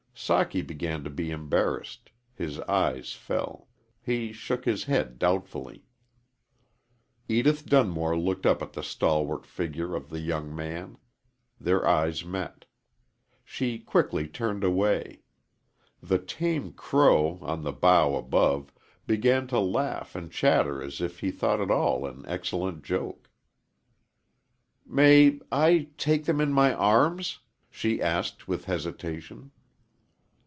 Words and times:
Socky 0.13 0.61
began 0.65 1.03
to 1.03 1.09
be 1.09 1.31
embarrassed; 1.31 2.11
his 2.35 2.59
eyes 2.61 3.11
fell; 3.13 3.67
he 4.03 4.31
shook 4.31 4.65
his 4.65 4.83
head 4.83 5.17
doubtfully. 5.17 5.83
Edith 7.27 7.65
Dunmore 7.65 8.15
looked 8.19 8.45
up 8.45 8.61
at 8.61 8.73
the 8.73 8.83
stalwart 8.83 9.47
figure 9.47 9.95
of 9.95 10.09
the 10.11 10.19
young 10.19 10.55
man. 10.55 10.99
Their 11.59 11.87
eyes 11.87 12.23
met. 12.23 12.65
She 13.43 13.79
quickly 13.79 14.27
turned 14.27 14.63
away. 14.63 15.23
The 16.03 16.19
tame 16.19 16.73
crow, 16.73 17.39
on 17.41 17.63
the 17.63 17.73
bough 17.73 18.13
above, 18.15 18.71
began 19.07 19.47
to 19.47 19.59
laugh 19.59 20.13
and 20.15 20.31
chatter 20.31 20.83
as 20.83 21.01
if 21.01 21.21
he 21.21 21.31
thought 21.31 21.59
it 21.61 21.71
all 21.71 22.05
an 22.05 22.25
excellent 22.27 22.83
joke. 22.83 23.27
"May 24.85 25.39
I 25.51 25.89
take 25.97 26.25
them 26.25 26.39
in 26.39 26.53
my 26.53 26.75
arms?" 26.75 27.39
she 27.71 27.99
asked, 27.99 28.47
with 28.47 28.65
hesitation. 28.65 29.49